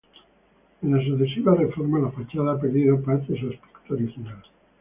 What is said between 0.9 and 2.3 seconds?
las sucesivas reformas la